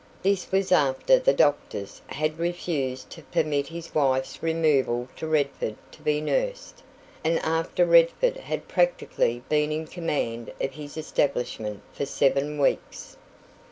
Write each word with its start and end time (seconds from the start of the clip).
This 0.23 0.51
was 0.51 0.71
after 0.71 1.19
the 1.19 1.31
doctors 1.31 2.01
had 2.07 2.39
refused 2.39 3.11
to 3.11 3.21
permit 3.21 3.67
his 3.67 3.93
wife's 3.93 4.41
removal 4.41 5.07
to 5.17 5.27
Redford 5.27 5.75
to 5.91 6.01
be 6.01 6.19
nursed, 6.19 6.81
and 7.23 7.37
after 7.41 7.85
Redford 7.85 8.37
had 8.37 8.67
practically 8.67 9.43
been 9.47 9.71
in 9.71 9.85
command 9.85 10.53
of 10.59 10.71
his 10.71 10.97
establishment 10.97 11.83
for 11.93 12.07
seven 12.07 12.57
weeks. 12.57 13.15